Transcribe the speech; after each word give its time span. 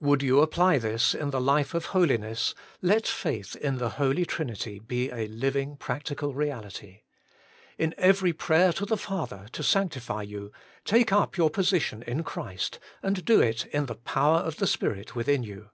Would 0.00 0.24
you 0.24 0.40
apply 0.40 0.78
this 0.78 1.14
in 1.14 1.30
the 1.30 1.40
life 1.40 1.72
of 1.72 1.84
holiness, 1.94 2.52
let 2.80 3.06
faith 3.06 3.54
in 3.54 3.78
the 3.78 3.90
Holy 3.90 4.24
Trinity 4.26 4.80
be 4.80 5.08
a 5.12 5.28
living 5.28 5.76
practical 5.76 6.34
reality. 6.34 7.02
In 7.78 7.94
every 7.96 8.32
prayer 8.32 8.72
to 8.72 8.84
the 8.84 8.96
Father 8.96 9.46
to 9.52 9.62
sanctify 9.62 10.22
you, 10.22 10.50
take 10.84 11.12
up 11.12 11.36
your 11.36 11.48
position 11.48 12.02
in 12.02 12.24
Christ, 12.24 12.80
and 13.04 13.24
do 13.24 13.40
it 13.40 13.66
in 13.66 13.86
the 13.86 13.94
power 13.94 14.38
of 14.38 14.56
the 14.56 14.66
Spirit 14.66 15.14
within 15.14 15.44
you. 15.44 15.70